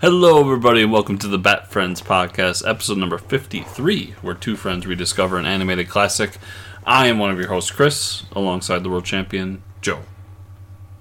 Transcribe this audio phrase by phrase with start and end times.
[0.00, 4.86] Hello, everybody, and welcome to the Bat Friends podcast, episode number 53, where two friends
[4.86, 6.36] rediscover an animated classic.
[6.86, 10.02] I am one of your hosts, Chris, alongside the world champion, Joe.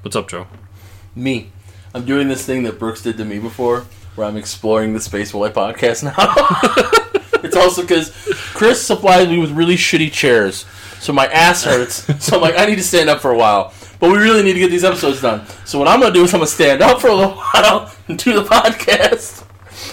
[0.02, 0.48] What's up, Joe?
[1.14, 1.52] Me.
[1.94, 3.82] I'm doing this thing that Brooks did to me before,
[4.16, 6.16] where I'm exploring the Space Boy podcast now.
[7.44, 8.10] it's also because
[8.56, 10.66] Chris supplied me with really shitty chairs,
[11.00, 12.26] so my ass hurts.
[12.26, 13.76] so I'm like, I need to stand up for a while.
[14.00, 15.46] But we really need to get these episodes done.
[15.66, 18.18] So what I'm gonna do is I'm gonna stand up for a little while and
[18.18, 19.44] do the podcast.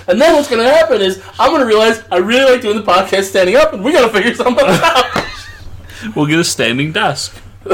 [0.09, 3.25] And then what's gonna happen is I'm gonna realize I really like doing the podcast
[3.25, 5.25] standing up, and we gotta figure something out.
[6.14, 7.35] We'll get a standing desk.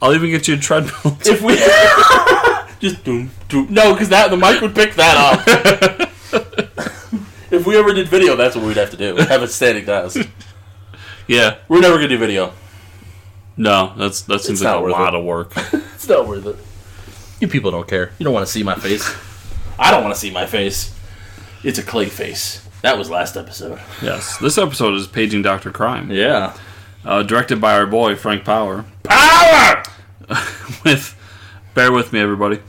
[0.00, 1.16] I'll even get you a treadmill.
[1.24, 1.56] if we
[2.78, 6.10] just doom doom no, because that the mic would pick that up.
[7.50, 9.16] if we ever did video, that's what we'd have to do.
[9.16, 10.28] Have a standing desk.
[11.26, 12.52] yeah, We're never gonna do video.
[13.58, 15.18] No, that's that seems It's like a lot it.
[15.18, 15.52] of work.
[15.98, 16.56] It's not worth it.
[17.40, 18.12] You people don't care.
[18.18, 19.12] You don't want to see my face.
[19.78, 20.94] I don't want to see my face.
[21.64, 22.64] It's a clay face.
[22.82, 23.80] That was last episode.
[24.00, 25.72] yes, this episode is Paging Dr.
[25.72, 26.56] Crime, Yeah.
[27.04, 28.84] uh, directed by our boy, Frank Paur.
[29.02, 29.82] Power.
[30.84, 31.16] with
[31.74, 32.60] bear with me everybody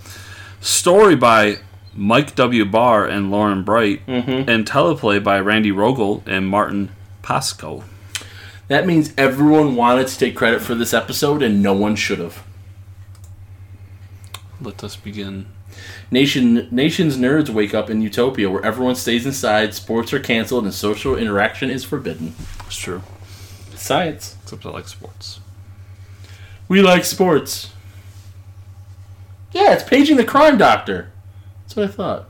[0.62, 1.58] story by
[1.94, 6.90] mike w barr and laren bright and teleplay by randy rogel and martin
[7.22, 7.84] pasko
[8.70, 12.44] That means everyone wanted to take credit for this episode, and no one should have.
[14.62, 15.48] let us begin
[16.12, 20.74] Nation nations nerds wake up in utopia where everyone stays inside, sports are canceled, and
[20.74, 22.34] social interaction is forbidden.
[22.66, 23.02] it's true
[23.76, 24.36] Science.
[24.44, 25.40] except i like sports
[26.68, 27.72] We like sports.
[29.52, 31.12] Yeah, it's paging the crime doctor.
[31.62, 32.30] That's what I thought.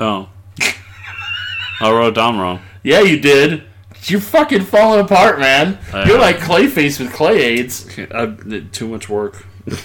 [0.00, 0.28] oh
[1.80, 3.62] i wrote down wrong Yeah, you did.
[4.10, 5.78] You're fucking falling apart, man.
[5.92, 6.22] I You're know.
[6.22, 7.86] like Clayface with clay aids.
[7.88, 9.46] Okay, uh, I did too much work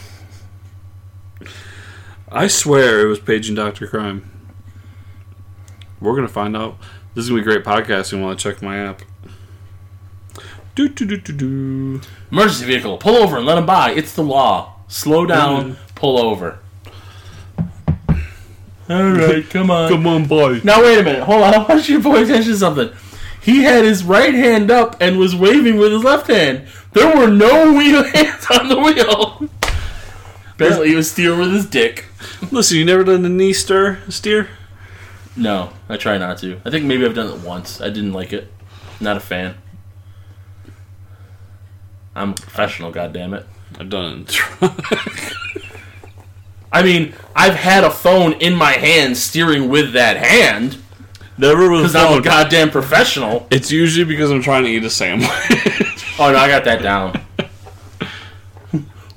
[2.32, 4.32] i swear it was paging dr crime
[6.00, 6.78] we're gonna find out
[7.14, 9.02] this is gonna be great podcasting while i check my app
[10.76, 13.92] do do do do do Emergency vehicle, pull over and let him by.
[13.92, 14.74] It's the law.
[14.88, 15.28] Slow mm.
[15.28, 16.58] down, pull over.
[18.90, 19.90] All right, come on.
[19.90, 20.62] Come on, boy.
[20.64, 21.22] Now wait a minute.
[21.24, 21.53] Hold on.
[21.53, 22.90] I want you to pay attention to something.
[23.44, 26.66] He had his right hand up and was waving with his left hand.
[26.94, 29.50] There were no wheel hands on the wheel.
[30.54, 32.06] Apparently, he was steering with his dick.
[32.52, 34.48] Listen, you never done a knee stir steer?
[35.36, 36.62] No, I try not to.
[36.64, 37.82] I think maybe I've done it once.
[37.82, 38.50] I didn't like it.
[39.02, 39.56] Not a fan.
[42.16, 43.44] I'm a professional, goddammit.
[43.80, 44.80] I've done it in truck.
[46.72, 50.78] I mean, I've had a phone in my hand steering with that hand
[51.38, 53.48] Never with a because I'm a goddamn professional.
[53.50, 55.30] It's usually because I'm trying to eat a sandwich.
[56.20, 57.20] Oh no, I got that down.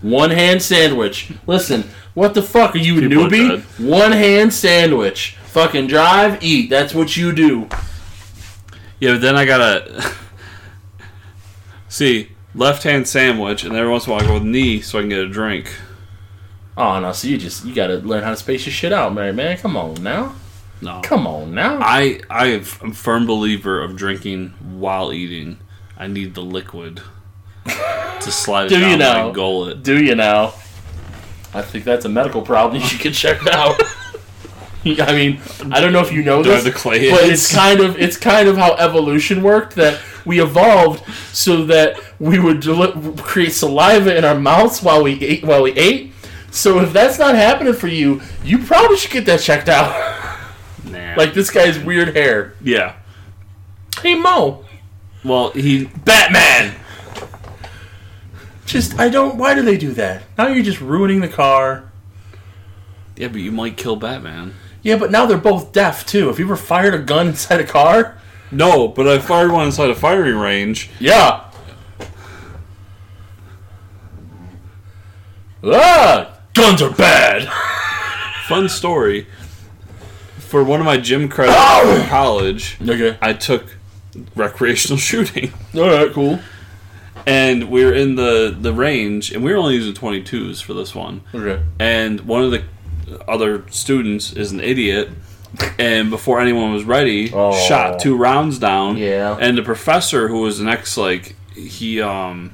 [0.00, 1.31] One hand sandwich.
[1.47, 1.84] Listen,
[2.15, 3.62] what the fuck are you, a People newbie?
[3.87, 5.37] One hand sandwich.
[5.44, 6.71] Fucking drive, eat.
[6.71, 7.69] That's what you do.
[8.98, 10.10] yeah, but then I gotta
[11.88, 14.98] see left hand sandwich, and every once in a while I go with knee so
[14.98, 15.71] I can get a drink.
[16.78, 19.34] Oh no, so you just you gotta learn how to space your shit out, Mary
[19.34, 19.59] man.
[19.59, 20.34] Come on now.
[20.82, 21.78] No, Come on now.
[21.81, 25.59] I I am a firm believer of drinking while eating.
[25.97, 27.00] I need the liquid
[27.64, 29.28] to slide it Do down you know?
[29.28, 29.82] my gullet.
[29.82, 30.53] Do you now?
[31.54, 32.82] I think that's a medical problem.
[32.82, 33.81] You should get checked out.
[34.84, 35.41] I mean,
[35.72, 38.16] I don't know if you know Do this, the clay but it's kind of it's
[38.16, 39.75] kind of how evolution worked.
[39.76, 41.03] That we evolved
[41.34, 45.42] so that we would deli- create saliva in our mouths while we ate.
[45.44, 46.12] While we ate.
[46.53, 49.91] So if that's not happening for you, you probably should get that checked out.
[51.16, 51.22] Nah.
[51.25, 52.54] like this guy's weird hair.
[52.62, 52.97] yeah.
[54.03, 54.65] Hey Mo,
[55.25, 56.75] Well, he Batman.
[58.66, 59.37] Just I don't.
[59.37, 60.22] Why do they do that?
[60.37, 61.91] Now you're just ruining the car.
[63.16, 64.54] yeah, but you might kill Batman.
[64.82, 66.27] Yeah, but now they're both deaf too.
[66.28, 68.19] Have you ever fired a gun inside a car?
[68.50, 70.91] No, but I fired one inside a firing range.
[71.00, 71.44] Yeah.
[75.65, 77.48] Ah, guns are bad.
[78.47, 79.27] Fun story.
[80.56, 81.54] For one of my gym credits
[82.03, 83.18] in college, Okay.
[83.20, 83.76] I took
[84.34, 85.53] recreational shooting.
[85.74, 86.10] All right.
[86.10, 86.38] Cool.
[87.26, 90.94] And we were in the, the range, and we were only using 22s for this
[90.94, 91.20] one.
[91.34, 91.62] Okay.
[91.78, 92.62] And one of the
[93.28, 95.10] other students is an idiot,
[95.78, 97.52] and before anyone was ready, Oh.
[97.68, 98.97] shot two rounds down.
[98.97, 99.36] Yeah.
[99.38, 102.52] And the professor, who was an ex, like, he, um,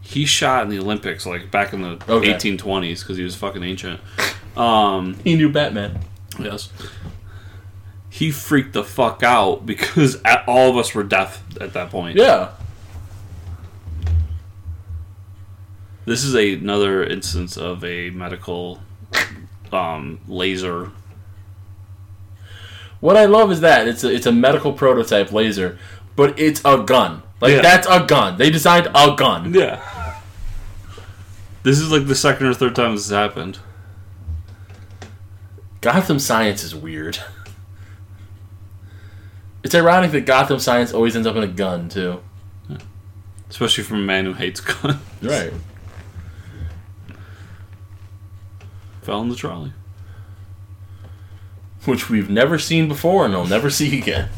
[0.00, 2.34] he shot in the Olympics, like, back in the Okay.
[2.34, 3.98] 1820s, because he was fucking ancient.
[4.56, 5.98] Um, He knew Batman.
[6.38, 6.70] Yes.
[8.14, 12.18] He freaked the fuck out because all of us were deaf at that point.
[12.18, 12.50] Yeah.
[16.04, 18.80] This is a, another instance of a medical
[19.72, 20.90] um, laser.
[23.00, 25.78] What I love is that it's a, it's a medical prototype laser,
[26.14, 27.22] but it's a gun.
[27.40, 27.62] Like Yeah.
[27.62, 28.36] that's a gun.
[28.36, 29.54] They designed a gun.
[29.54, 29.80] Yeah.
[31.62, 33.58] This is like the second or third time this has happened.
[35.80, 37.18] Gotham Science is weird.
[39.62, 42.20] It's ironic that Gotham Science always ends up in a gun too.
[43.48, 44.96] Especially from a man who hates guns.
[45.20, 45.52] Right.
[49.02, 49.72] Fell in the trolley.
[51.84, 54.30] Which we've never seen before and will never see again.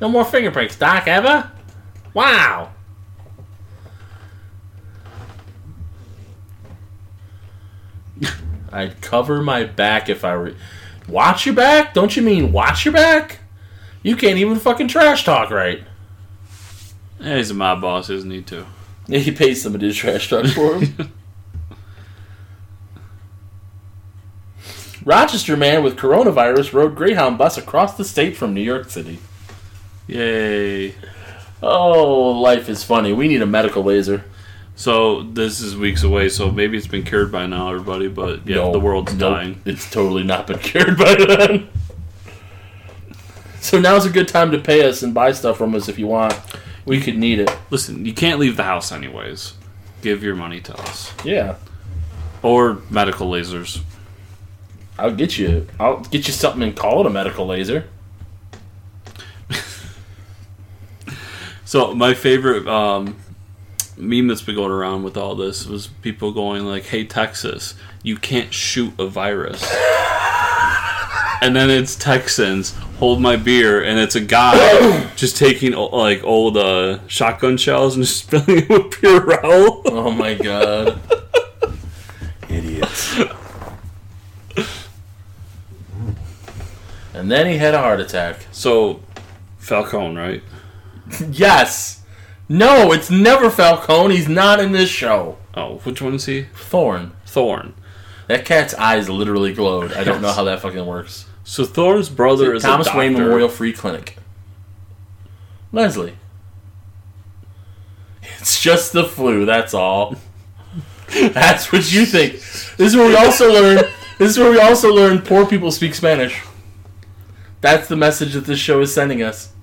[0.00, 1.50] no more fingerprints, Doc, ever?
[2.12, 2.70] Wow.
[8.72, 10.54] I'd cover my back if I were.
[11.08, 11.94] Watch your back?
[11.94, 13.40] Don't you mean watch your back?
[14.02, 15.82] You can't even fucking trash talk right.
[17.20, 18.66] Yeah, he's a mob boss, he doesn't need to.
[19.06, 21.12] Yeah, he pays somebody to trash talk for him.
[25.04, 29.18] Rochester man with coronavirus rode Greyhound bus across the state from New York City.
[30.06, 30.94] Yay.
[31.62, 33.12] Oh, life is funny.
[33.12, 34.24] We need a medical laser.
[34.76, 38.08] So this is weeks away, so maybe it's been cured by now, everybody.
[38.08, 39.60] But yeah, No, the world's nope, dying.
[39.64, 41.68] It's totally not been cured by then.
[43.60, 46.06] So now's a good time to pay us and buy stuff from us if you
[46.06, 46.34] want.
[46.84, 47.50] We could need it.
[47.70, 49.54] Listen, you can't leave the house anyways.
[50.02, 51.54] Give your money to us Yeah.
[52.42, 53.80] or medical lasers.
[54.98, 55.66] I'll get you.
[55.80, 57.88] I'll get you something and call it a medical laser.
[61.64, 63.16] So my favorite um,
[63.96, 68.16] meme that's been going around with all this was people going like, "Hey Texas, you
[68.16, 69.62] can't shoot a virus."
[71.40, 76.56] and then it's Texans hold my beer, and it's a guy just taking like old
[76.56, 79.82] uh, shotgun shells and just spilling it with Purell.
[79.86, 81.00] Oh my god.
[82.48, 83.18] Idiots.
[87.12, 88.46] And then he had a heart attack.
[88.50, 89.00] so
[89.58, 90.42] Falcone, right?
[91.30, 92.03] Yes.
[92.48, 94.16] No, it's never Falcone.
[94.16, 95.38] He's not in this show.
[95.54, 96.46] Oh, which one is he?
[96.54, 97.12] Thorne.
[97.26, 97.74] Thorne.
[98.28, 99.92] That cat's eyes literally glowed.
[99.92, 101.26] I don't know how that fucking works.
[101.44, 103.12] So Thorne's brother is Thomas a Wayne.
[103.12, 104.16] Memorial Free Clinic.
[105.72, 106.14] Leslie.
[108.38, 110.16] It's just the flu, that's all.
[111.08, 112.32] That's what you think.
[112.32, 113.84] This is where we also learn
[114.18, 116.42] this is where we also learn poor people speak Spanish.
[117.60, 119.53] That's the message that this show is sending us.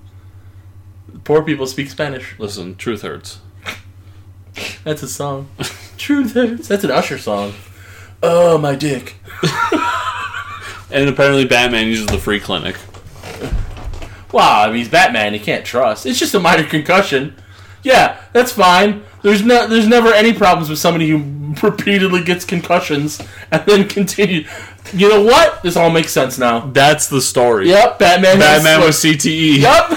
[1.24, 2.34] Poor people speak Spanish.
[2.38, 3.40] Listen, truth hurts.
[4.84, 5.48] That's a song.
[5.96, 6.68] Truth hurts.
[6.68, 7.54] That's an Usher song.
[8.22, 9.16] Oh, my dick.
[10.90, 12.76] And apparently Batman uses the free clinic.
[14.30, 15.32] Wow, I mean, he's Batman.
[15.32, 16.04] He can't trust.
[16.04, 17.34] It's just a minor concussion.
[17.82, 19.02] Yeah, that's fine.
[19.22, 24.46] There's no, there's never any problems with somebody who repeatedly gets concussions and then continue.
[24.92, 25.62] You know what?
[25.62, 26.60] This all makes sense now.
[26.60, 27.70] That's the story.
[27.70, 28.36] Yep, Batman.
[28.38, 29.60] has- Batman with CTE.
[29.60, 29.90] Yep.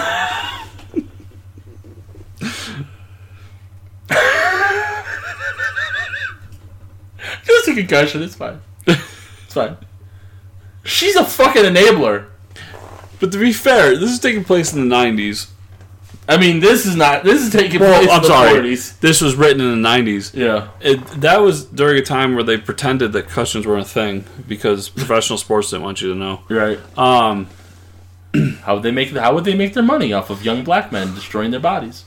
[7.46, 8.24] Just a concussion.
[8.24, 8.62] It's fine.
[8.88, 9.78] It's fine.
[10.84, 12.28] She's a fucking enabler.
[13.20, 15.50] But to be fair, this is taking place in the 90s.
[16.28, 17.24] I mean, this is not.
[17.24, 18.60] This is taking Well, place I'm in the sorry.
[18.76, 19.00] 40s.
[19.00, 20.34] This was written in the 90s.
[20.34, 20.70] Yeah.
[20.82, 24.90] It, that was during a time where they pretended that concussions weren't a thing because
[25.02, 26.42] professional sports didn't want you to know.
[26.50, 26.80] Right.
[26.98, 27.48] Um,
[28.62, 29.10] How would they make?
[29.12, 32.04] How would they make their money off of young black men destroying their bodies?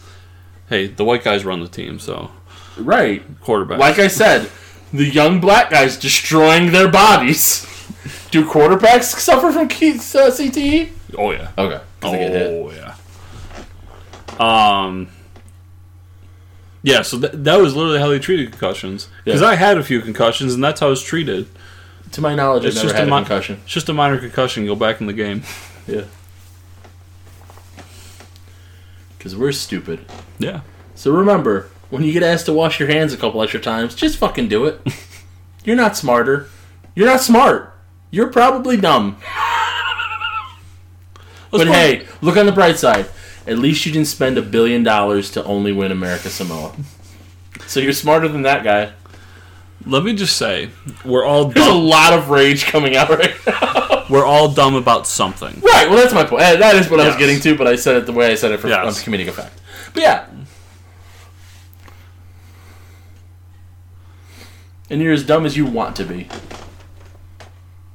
[0.69, 2.31] hey, the white guys run the team, so
[2.77, 3.23] Right.
[3.41, 3.79] quarterback.
[3.79, 4.51] Like I said,
[4.93, 7.65] the young black guys destroying their bodies.
[8.31, 10.91] Do quarterbacks suffer from key, uh, CTE?
[11.17, 11.51] oh yeah.
[11.57, 11.81] Okay.
[12.01, 12.51] they get hit.
[12.53, 12.95] Oh yeah.
[14.39, 15.09] Um.
[16.83, 19.09] Yeah, so th- that was literally how they treated concussions.
[19.25, 19.49] Because Yeah.
[19.49, 21.47] I had a few concussions, and that's how I was treated.
[22.13, 23.61] To my knowledge, I've It's never just had a a mi- concussion.
[23.65, 24.65] It's just a minor concussion.
[24.67, 25.43] Go back in the game.
[25.89, 26.03] Yeah.
[29.17, 30.01] Because we're stupid.
[30.39, 30.61] Yeah.
[30.95, 34.19] So remember, when you get asked to wash your hands a couple extra times, just
[34.19, 34.81] fucking do it.
[35.65, 36.49] You're not smarter.
[36.95, 37.75] You're not smart.
[38.11, 39.17] You're probably dumb.
[41.51, 43.07] but hey, look on the bright side.
[43.47, 46.75] At least you didn't spend a billion dollars to only win America Samoa.
[47.67, 48.93] So you're smarter than that guy.
[49.87, 50.71] Let me just say,
[51.05, 54.05] we're all There's a lot of rage coming out right now.
[54.11, 55.61] we're all dumb about something.
[55.61, 56.43] right, well, that's my point.
[56.43, 58.53] That is what I was getting to, but I said it the way I said
[58.53, 59.03] it for Yes.
[59.05, 59.59] comedic effect.
[59.95, 60.27] But yeah.
[64.91, 66.29] And you're as dumb as you want to be.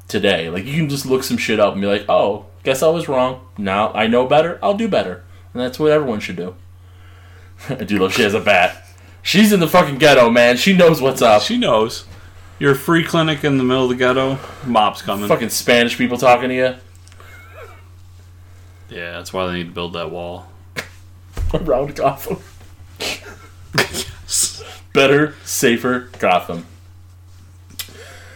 [0.07, 0.49] Today.
[0.49, 3.07] Like, you can just look some shit up and be like, oh, guess I was
[3.07, 3.47] wrong.
[3.57, 4.59] Now I know better.
[4.61, 5.23] I'll do better.
[5.53, 6.55] And that's what everyone should do.
[7.69, 8.87] I do love she has a bat.
[9.21, 10.57] She's in the fucking ghetto, man.
[10.57, 11.41] She knows what's up.
[11.43, 12.05] She knows.
[12.59, 14.37] Your free clinic in the middle of the ghetto.
[14.65, 15.27] Mob's coming.
[15.27, 16.75] Fucking Spanish people talking to you
[18.89, 20.47] Yeah, that's why they need to build that wall.
[21.53, 22.39] around Gotham.
[23.75, 24.63] yes.
[24.93, 26.65] Better, safer Gotham.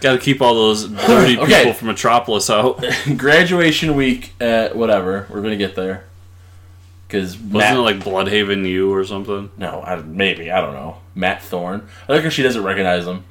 [0.02, 1.58] Got to keep all those dirty Okay.
[1.60, 2.84] people from Metropolis out.
[3.18, 5.28] Graduation week at whatever.
[5.30, 6.04] We're gonna get there.
[7.08, 9.50] Because Wasn't it like Blüdhaven U or something?
[9.58, 10.98] No, I, maybe I don't know.
[11.16, 11.88] Matt Thorne.
[12.08, 13.24] I like how she doesn't recognize him.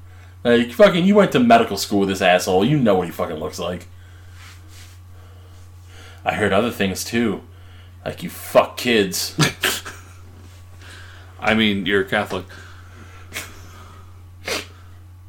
[0.44, 2.64] Like fucking, you went to medical school with this asshole.
[2.64, 3.86] You know what he fucking looks like.
[6.24, 7.42] I heard other things too,
[8.04, 9.36] like you fuck kids.
[11.40, 12.44] I mean, you're a Catholic.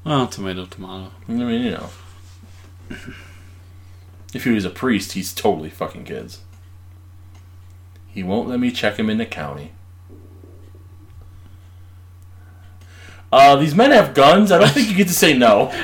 [0.08, 1.12] Well, tomato, tomato.
[1.28, 1.90] I mean, you know,
[4.34, 6.40] if he was a priest, he's totally fucking kids.
[8.08, 9.74] He won't let me check him in the county.
[13.34, 14.50] Uh, these men have guns.
[14.50, 15.74] I don't think you get to say no.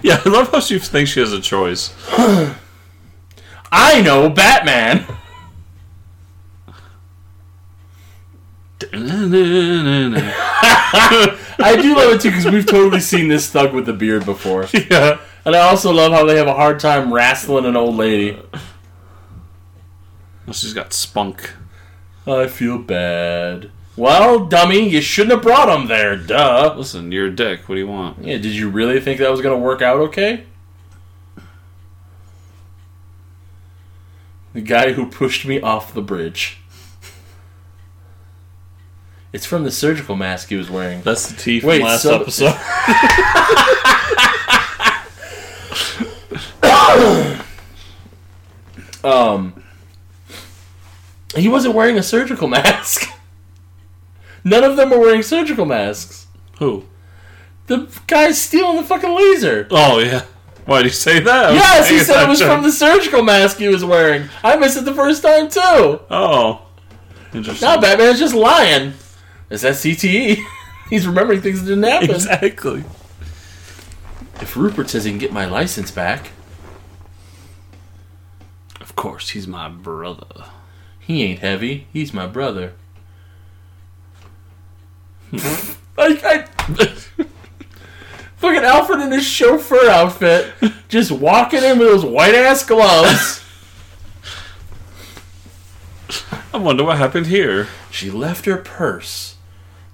[0.00, 1.94] Yeah, I love how she thinks she has a choice.
[3.70, 5.06] I know Batman.
[11.58, 14.66] I do love it too because we've totally seen this thug with the beard before,
[14.90, 15.20] yeah.
[15.44, 18.40] and I also love how they have a hard time wrestling an old lady.
[20.46, 21.52] Well, she's got spunk.
[22.26, 23.70] I feel bad.
[23.96, 26.16] Well, dummy, you shouldn't have brought him there.
[26.16, 26.74] Duh.
[26.76, 27.68] Listen, you're a dick.
[27.68, 28.24] What do you want?
[28.24, 30.44] Yeah, did you really think that was gonna work out okay?
[34.54, 36.58] The guy who pushed me off the bridge.
[39.32, 41.00] It's from the surgical mask he was wearing.
[41.02, 42.54] That's the T from Wait, last so- episode.
[49.04, 49.62] Um,
[51.34, 53.12] he wasn't wearing a surgical mask.
[54.44, 56.26] None of them were wearing surgical masks.
[56.58, 56.84] Who?
[57.66, 59.66] The guy's stealing the fucking laser.
[59.70, 60.24] Oh, yeah.
[60.66, 61.46] Why did you say that?
[61.50, 64.28] I Yes, he said it was from the surgical mask he was wearing.
[64.44, 65.60] I missed it the first time too.
[66.10, 66.62] Oh.
[67.34, 67.66] Interesting.
[67.66, 68.92] Now Batman's just lying.
[69.52, 70.42] Is that CTE?
[70.88, 72.10] He's remembering things that didn't happen.
[72.10, 72.84] Exactly.
[74.40, 76.30] If Rupert says he can get my license back,
[78.80, 80.46] Of course, he's my brother.
[80.98, 81.86] he ain't heavy.
[81.92, 82.72] He's my brother.
[85.32, 86.42] like I,
[88.36, 90.52] fucking Alfred in his chauffeur outfit,
[90.88, 93.42] just walking in with those white ass gloves.
[96.52, 97.68] I wonder what happened here.
[97.90, 99.36] she left her purse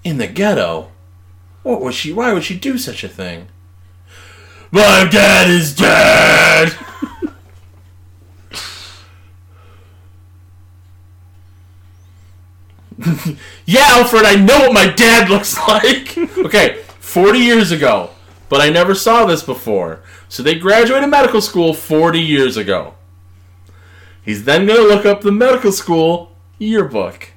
[0.08, 0.90] in the ghetto.
[1.62, 2.12] What was she?
[2.12, 3.48] Why would she do such a thing?
[4.70, 6.74] My dad is dead.
[13.66, 16.16] yeah, Alfred, I know what my dad looks like.
[16.38, 18.10] okay, 40 years ago,
[18.48, 20.00] but I never saw this before.
[20.28, 22.94] So they graduated medical school 40 years ago.
[24.22, 27.30] He's then going to look up the medical school yearbook.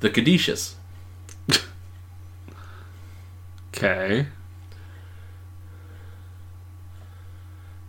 [0.00, 0.76] The Caduceus.
[3.74, 4.26] Okay.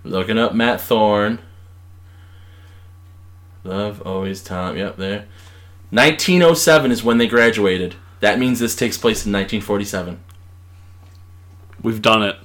[0.04, 1.40] Looking up Matt Thorne.
[3.64, 4.78] Love always Tom.
[4.78, 5.26] Yep, there.
[5.92, 7.96] 1907 is when they graduated.
[8.20, 10.20] That means this takes place in 1947.
[11.82, 12.36] We've done it.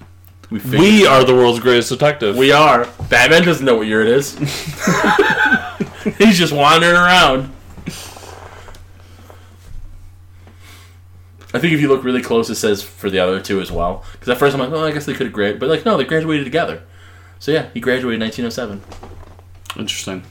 [0.51, 2.37] We We are the world's greatest detective.
[2.37, 2.89] we are.
[3.09, 4.35] Batman doesn't know what year it is.
[6.19, 7.54] He's just wandering around.
[11.55, 14.05] I think if you look really close, it says for the other two as well.
[14.11, 15.97] Because at first I'm like, oh, I guess they could have graduated, but like, no,
[15.97, 16.83] they graduated together.
[17.39, 18.83] So yeah, he graduated in 1907.
[19.81, 20.25] Interesting.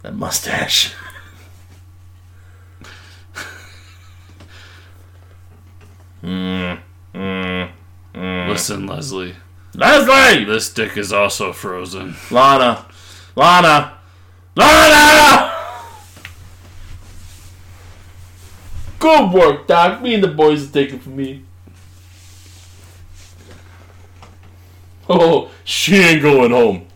[0.00, 0.94] That mustache.
[6.22, 6.80] mm,
[7.14, 7.70] mm,
[8.14, 8.48] mm.
[8.48, 9.34] Listen, Leslie.
[9.74, 10.44] Leslie!
[10.44, 12.14] This dick is also frozen.
[12.30, 12.86] Lana!
[13.36, 13.98] Lana!
[14.56, 15.47] Lana!
[19.08, 20.02] Good work, Doc.
[20.02, 21.42] Me and the boys are taking from me.
[25.08, 26.86] Oh, she ain't going home.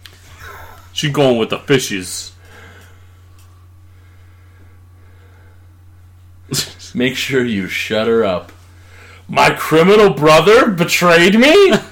[0.92, 2.32] She going with the fishes.
[6.94, 8.52] Make sure you shut her up.
[9.26, 11.74] My criminal brother betrayed me?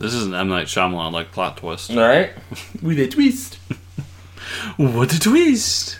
[0.00, 1.90] This is an M Night Shyamalan like plot twist.
[1.90, 2.30] Alright.
[2.80, 3.58] With a twist.
[4.76, 5.98] What a twist!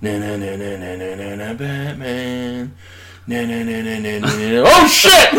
[0.00, 2.72] Na na na na na na na na Batman.
[3.26, 4.28] Na na na na na na.
[4.64, 5.32] Oh shit!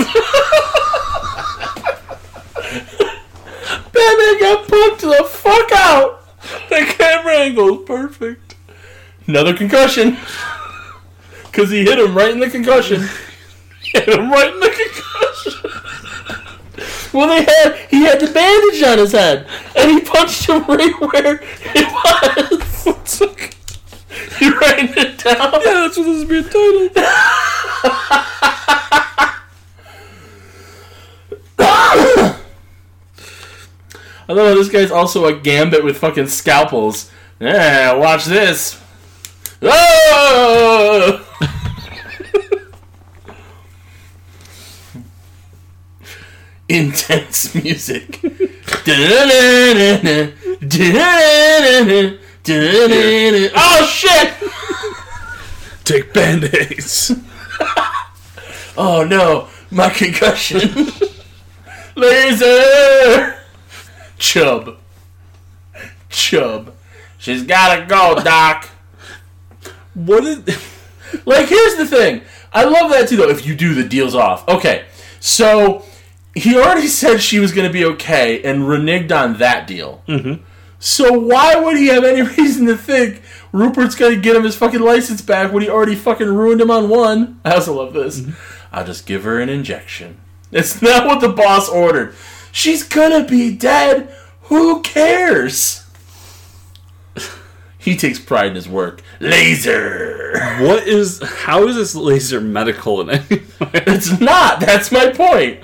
[3.94, 6.26] Batman got punked the fuck out.
[6.70, 8.56] The camera angle perfect.
[9.28, 10.18] Another concussion.
[11.46, 13.08] Because he hit him right in the concussion.
[13.82, 15.72] Hit him right in the concussion.
[17.14, 20.94] Well, they had he had the bandage on his head, and he punched him right
[21.00, 21.42] where
[21.74, 23.22] it was.
[24.42, 25.54] you writing it down?
[25.54, 26.92] Yeah, that's what this is being titled.
[34.30, 37.10] I love how this guy's also a gambit with fucking scalpels.
[37.40, 38.80] Yeah, watch this.
[39.62, 41.26] Oh!
[46.70, 48.20] Intense music.
[52.52, 54.34] oh shit!
[55.84, 57.12] Take band-aids.
[58.78, 60.92] Oh no, my concussion.
[61.96, 63.36] Laser!
[64.18, 64.78] Chub.
[66.10, 66.74] Chub.
[67.18, 68.70] She's gotta go, Doc.
[69.94, 70.40] What is...
[71.26, 72.22] Like, here's the thing.
[72.54, 73.30] I love that too, though.
[73.30, 74.86] If you do the deals off, okay.
[75.20, 75.84] So
[76.36, 80.04] he already said she was to be okay and reneged on that deal.
[80.08, 80.44] Mm-hmm.
[80.80, 83.22] So why would he have any reason to think
[83.52, 86.72] Rupert's going to get him his fucking license back when he already fucking ruined him
[86.72, 87.40] on one?
[87.44, 88.22] I also love this.
[88.22, 88.32] Mm-hmm.
[88.72, 90.18] I'll just give her an injection.
[90.52, 92.16] It's not what the boss ordered.
[92.52, 94.16] She's gonna be dead.
[94.44, 95.86] Who cares?
[97.82, 99.02] He takes pride in his work.
[99.22, 100.38] Laser.
[100.60, 101.24] What is...
[101.24, 103.72] How is this laser medical in any way?
[103.74, 104.60] It's not.
[104.60, 105.62] That's my point.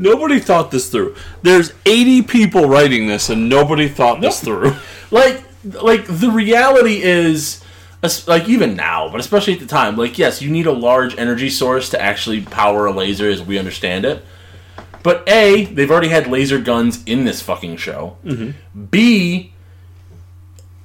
[0.00, 1.14] Nobody thought this through.
[1.42, 4.74] There's 80 people writing this, and nobody thought this through.
[5.12, 7.64] Like, like the reality is,
[8.28, 11.50] like even now, but especially at the time, like yes, you need a large energy
[11.50, 14.24] source to actually power a laser, as we understand it.
[15.02, 18.18] But a, they've already had laser guns in this fucking show.
[18.24, 18.84] Mm-hmm.
[18.84, 19.52] B,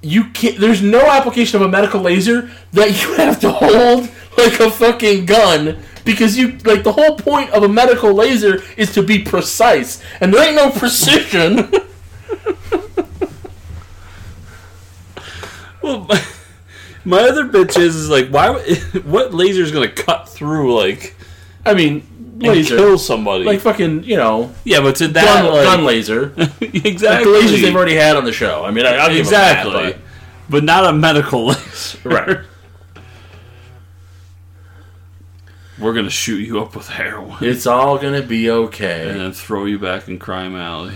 [0.01, 0.59] you can't.
[0.59, 5.27] There's no application of a medical laser that you have to hold like a fucking
[5.27, 10.01] gun because you like the whole point of a medical laser is to be precise,
[10.21, 11.71] and there ain't no precision.
[15.85, 16.23] Well, my,
[17.05, 18.53] my other bitch is, is like, why?
[19.03, 21.15] What laser is gonna cut through like
[21.63, 23.43] I mean, laser, kill somebody?
[23.43, 26.33] like fucking, you know, yeah, but to that gun, like, gun laser.
[26.37, 28.65] Like exactly the lasers they've already had on the show.
[28.65, 29.97] I mean, I, I'll give exactly, that,
[30.49, 32.09] but not a medical laser.
[32.09, 32.39] right.
[35.85, 39.07] We're gonna shoot you up with heroin It's all gonna be okay.
[39.07, 40.95] and then throw you back in crime alley.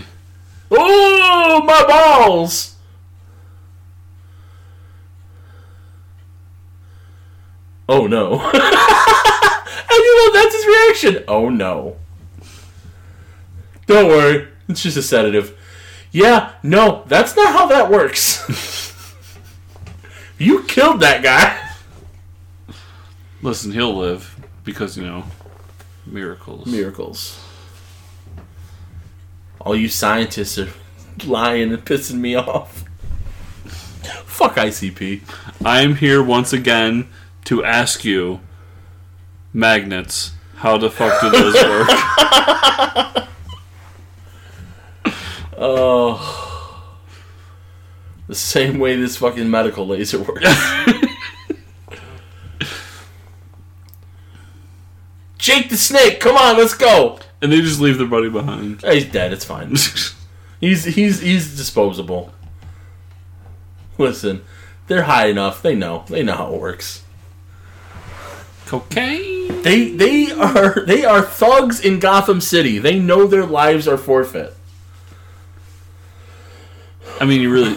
[0.68, 2.74] Oh, my balls!
[7.88, 8.40] Oh no!
[8.42, 11.24] I you know that's his reaction.
[11.28, 11.96] Oh no!
[13.86, 15.56] Don't worry, it's just a sedative.
[16.10, 19.06] Yeah, no, that's not how that works.
[20.38, 22.74] you killed that guy.
[23.40, 24.36] Listen, he'll live
[24.70, 25.24] because you know
[26.06, 26.66] miracles.
[26.66, 27.40] Miracles.
[29.60, 30.68] All you scientists are
[31.24, 32.84] lying and pissing me off.
[34.24, 35.20] Fuck ICP.
[35.64, 37.08] I'm here once again
[37.44, 38.40] to ask you,
[39.52, 41.88] magnets, how the fuck do those work?
[45.62, 46.96] Oh.
[48.28, 50.46] The same way this fucking medical laser works.
[55.40, 57.18] Jake the Snake, come on, let's go.
[57.40, 58.82] and they just leave their buddy behind.
[58.82, 59.32] He's dead.
[59.32, 59.74] It's fine.
[60.60, 62.34] He's he's he's disposable.
[63.96, 64.44] Listen,
[64.88, 65.62] they're high enough.
[65.62, 66.04] They know.
[66.06, 67.02] They know how it works.
[68.66, 69.62] Cocaine.
[69.62, 72.78] They they are they are thugs in Gotham City.
[72.78, 74.54] They know their lives are forfeit.
[77.18, 77.76] I mean, you really.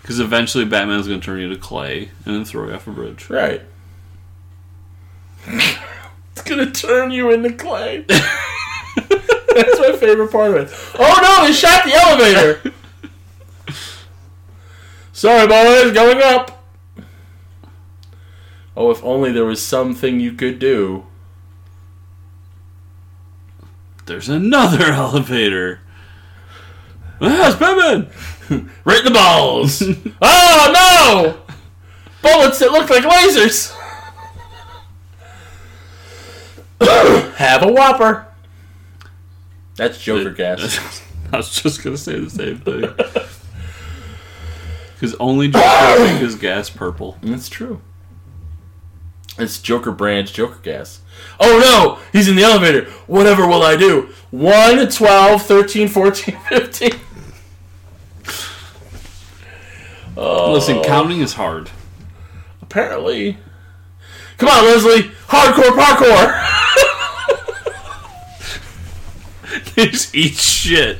[0.00, 2.92] Because eventually Batman's going to turn you to clay and then throw you off a
[2.92, 3.28] bridge.
[3.28, 3.60] Right.
[5.46, 8.04] It's gonna turn you into clay.
[8.08, 10.94] That's my favorite part of it.
[10.98, 12.72] Oh no, they shot the elevator.
[15.12, 16.64] Sorry, boys, going up.
[18.76, 21.06] Oh, if only there was something you could do.
[24.06, 25.80] There's another elevator.
[27.20, 28.10] Ah, it's Batman!
[28.84, 29.82] Right in the balls.
[30.22, 31.54] oh no!
[32.20, 33.76] Bullets that look like lasers.
[37.36, 38.26] Have a whopper.
[39.76, 41.02] That's Joker gas.
[41.32, 42.84] I was just going to say the same thing.
[44.94, 47.18] Because only Joker can make his gas purple.
[47.24, 47.80] That's true.
[49.36, 51.00] It's Joker branch, Joker gas.
[51.40, 51.98] Oh no!
[52.16, 52.84] He's in the elevator.
[53.08, 54.10] Whatever will I do?
[54.30, 56.92] 1, 12, 13, 14, 15.
[60.16, 61.70] Oh, Listen, counting is hard.
[62.60, 63.38] apparently.
[64.38, 65.10] Come on, Leslie!
[65.26, 66.61] Hardcore parkour!
[69.74, 70.98] They just eat shit.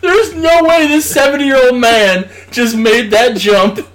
[0.00, 3.86] There's no way this 70 year old man just made that jump.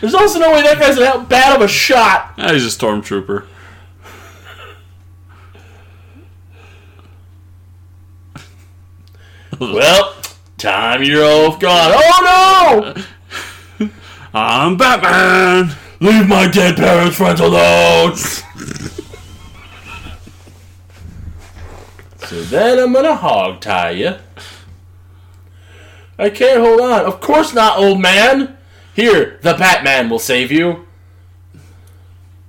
[0.00, 2.34] There's also no way that guy's that bad of a shot.
[2.38, 3.46] Ah, he's a stormtrooper.
[9.60, 10.16] Well,
[10.58, 11.92] time you're off gone.
[11.94, 12.94] Oh
[13.78, 13.88] no!
[14.34, 15.76] I'm Batman.
[16.00, 18.16] Leave my dead parents' friends alone!
[22.32, 24.14] So then I'm gonna hog tie you.
[26.18, 27.04] I can't hold on.
[27.04, 28.56] Of course not, old man!
[28.94, 30.86] Here, the Batman will save you.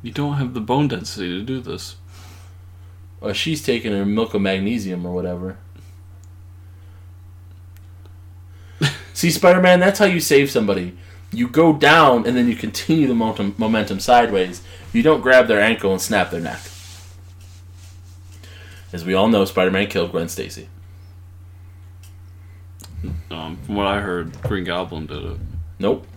[0.02, 1.98] You don't have the bone density to do this.
[3.19, 5.58] Well, she's taking her milk of magnesium or whatever.
[9.13, 10.98] See, Spider Man, that's how you save somebody.
[11.34, 14.62] You go down and then you continue the momentum, momentum sideways.
[14.93, 16.62] You don't grab their ankle and snap their neck.
[18.93, 20.69] As we all know, Spider Man killed Gwen Stacy.
[23.32, 25.38] Um, from what I heard, Green Goblin did it.
[25.79, 26.08] Nope.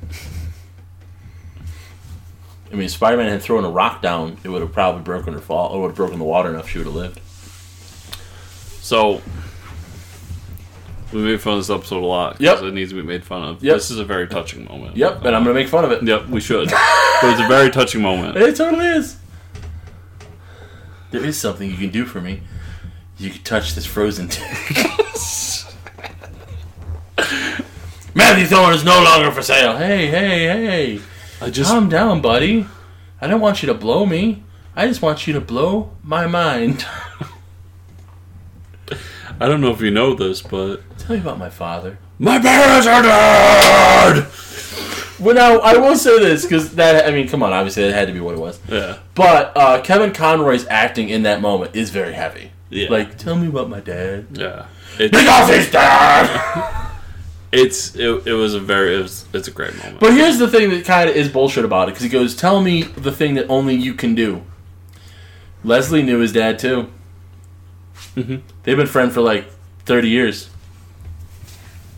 [2.71, 5.33] I mean, if Spider Man had thrown a rock down, it would have probably broken
[5.33, 5.75] her fall.
[5.75, 6.69] It would have broken the water enough.
[6.69, 7.21] She would have lived.
[8.83, 9.23] So
[11.13, 12.57] we made fun of this episode a lot Yep.
[12.57, 13.63] because it needs to be made fun of.
[13.65, 13.75] Yep.
[13.77, 14.97] This is a very touching moment.
[14.97, 16.03] Yep, and I'm gonna make fun of it.
[16.03, 16.69] Yep, we should.
[16.69, 18.37] but it's a very touching moment.
[18.47, 19.17] It totally is.
[21.11, 22.43] There is something you can do for me.
[23.19, 24.43] You could touch this frozen dick.
[28.15, 29.77] Matthew Thorne is no longer for sale.
[29.77, 31.01] Hey, hey, hey.
[31.41, 32.67] I just Calm down, buddy.
[33.21, 34.43] I don't want you to blow me.
[34.75, 36.87] I just want you to blow my mind.
[39.39, 41.99] I don't know if you know this, but Tell me about my father.
[42.19, 44.27] my parents are dead.
[45.19, 48.09] Well, now I will say this because that I mean, come on, obviously that had
[48.09, 48.59] to be what it was.
[48.69, 52.51] Yeah, But uh, Kevin Conroy's acting in that moment is very heavy.
[52.71, 54.27] Yeah, Like, tell me about my dad.
[54.33, 54.67] yeah.
[54.99, 56.31] It, Because he's dead.
[57.53, 60.01] it's it, it was a very it was, it's a great moment.
[60.01, 62.61] But here's the thing that kind of is bullshit about it because he goes, "Tell
[62.63, 64.43] me the thing that only you can do."
[65.65, 66.89] Leslie knew his dad too.
[68.17, 68.41] Mhm.
[68.63, 69.45] They've been friends for like
[69.85, 70.49] thirty years.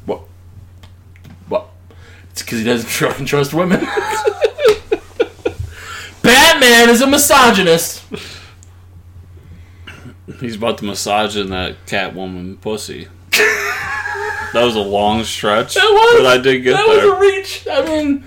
[0.06, 0.22] What?
[1.48, 1.68] What?
[2.30, 3.80] It's because he doesn't fucking trust women.
[6.22, 8.02] Batman is a misogynist.
[10.40, 13.08] He's about to massage in that Catwoman pussy.
[13.32, 17.06] that was a long stretch, That was- but I did get that there.
[17.10, 17.66] was a reach.
[17.70, 18.24] I mean,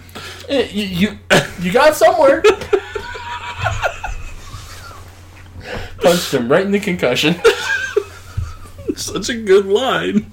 [0.50, 1.20] eh, you you,
[1.62, 2.44] you got somewhere.
[6.02, 7.36] Punched him right in the concussion.
[8.96, 10.32] Such a good line.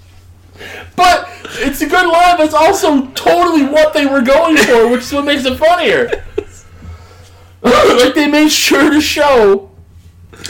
[0.97, 1.29] But
[1.61, 5.13] it's a good line, but it's also totally what they were going for, which is
[5.13, 6.25] what makes it funnier.
[7.63, 9.68] like they made sure to show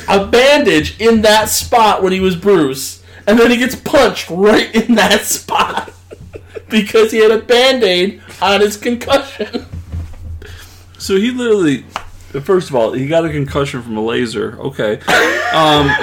[0.09, 4.75] a bandage in that spot when he was Bruce, and then he gets punched right
[4.75, 5.92] in that spot
[6.68, 9.66] because he had a band-aid on his concussion.
[10.99, 11.83] So he literally,
[12.42, 14.59] first of all, he got a concussion from a laser.
[14.61, 14.94] Okay.
[15.53, 15.88] Um,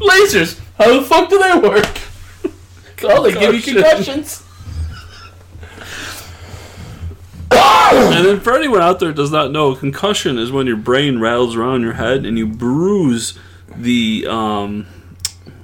[0.00, 1.86] Lasers, how the fuck do they work?
[3.00, 4.14] Oh, they give you Concussion.
[4.14, 4.42] concussions.
[7.92, 11.56] And then for anyone out there does not know, concussion is when your brain rattles
[11.56, 13.38] around your head and you bruise
[13.76, 14.86] the um,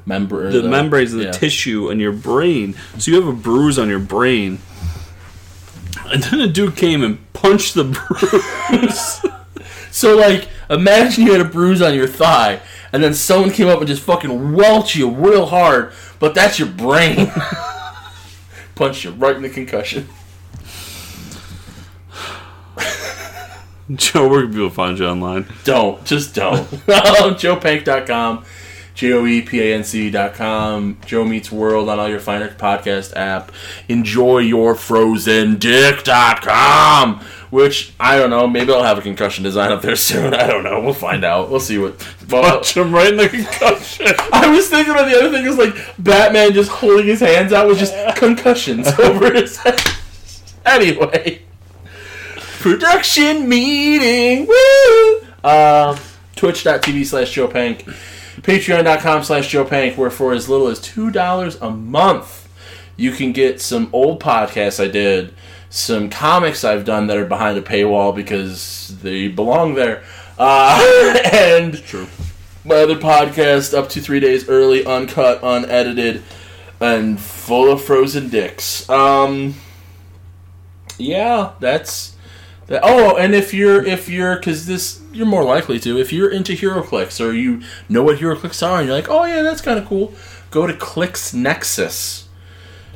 [0.07, 1.33] Member, the membranes and the yeah.
[1.33, 2.75] tissue in your brain.
[2.99, 4.59] So you have a bruise on your brain.
[6.07, 7.85] And then a dude came and punched the
[8.75, 9.25] bruise.
[9.91, 12.61] So like, imagine you had a bruise on your thigh,
[12.93, 16.69] and then someone came up and just fucking welch you real hard, but that's your
[16.69, 17.33] brain.
[18.75, 20.09] Punched you right in the concussion.
[23.95, 25.47] Joe, where can people find you online?
[25.65, 26.05] Don't.
[26.05, 26.65] Just don't.
[26.87, 28.45] JoePanc.com.
[28.95, 30.99] J-O-E-P-A-N-C.com.
[31.05, 33.51] Joe Meets World on all your fine Arts podcast app.
[33.89, 37.21] Enjoy your frozen dick.com.
[37.51, 40.35] Which, I don't know, maybe I'll have a concussion design up there soon.
[40.35, 40.81] I don't know.
[40.81, 41.51] We'll find out.
[41.51, 41.99] We'll see what.
[42.29, 44.07] Punch him right in the concussion.
[44.33, 47.69] I was thinking about the other thing is like Batman just holding his hands out
[47.69, 49.81] with just concussions over his head.
[50.65, 51.43] Anyway.
[52.65, 54.47] Production meeting.
[54.47, 55.21] Woo!
[55.45, 55.99] Um,
[56.35, 57.83] Twitch.tv slash Joe Panc.
[58.41, 62.49] Patreon.com slash Joe Panc, where for as little as $2 a month,
[62.97, 65.35] you can get some old podcasts I did,
[65.69, 70.03] some comics I've done that are behind a paywall because they belong there.
[70.39, 72.07] Uh, and True.
[72.65, 76.23] my other podcast up to three days early, uncut, unedited,
[76.81, 78.89] and full of frozen dicks.
[78.89, 79.55] Um,
[80.97, 82.14] yeah, that's
[82.67, 82.81] that.
[82.83, 86.53] Oh, and if you're if you're because this you're more likely to if you're into
[86.53, 89.87] HeroClix or you know what HeroClix are and you're like, oh yeah, that's kind of
[89.87, 90.13] cool.
[90.51, 92.29] Go to Clix Nexus,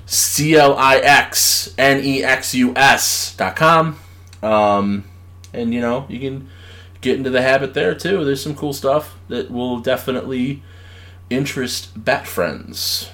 [0.07, 3.99] C L I X N E X U S dot com,
[4.43, 5.05] um,
[5.53, 6.49] and you know you can
[7.01, 8.25] get into the habit there too.
[8.25, 10.63] There's some cool stuff that will definitely
[11.31, 13.11] interest bat friends.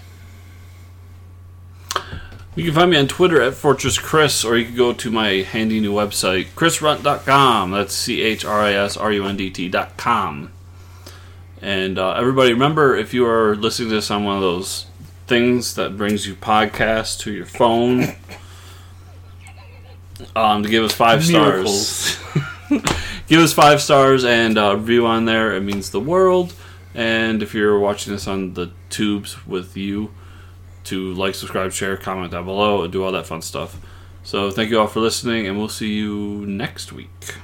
[2.56, 5.42] You can find me on Twitter at Fortress Chris, or you can go to my
[5.42, 7.72] handy new website, chrisrundt.com.
[7.72, 10.52] That's C H R I S R U N D T.com.
[11.60, 14.86] And uh, everybody, remember if you are listening to this on one of those
[15.26, 18.14] things that brings you podcasts to your phone,
[20.36, 22.16] um, to give us five stars.
[23.26, 25.56] give us five stars and uh, review on there.
[25.56, 26.54] It means the world.
[26.94, 30.12] And if you're watching this on the tubes with you,
[30.84, 33.76] to like, subscribe, share, comment down below, and do all that fun stuff.
[34.22, 37.34] So thank you all for listening, and we'll see you next week.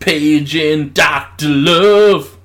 [0.00, 2.37] Page and Doctor Love.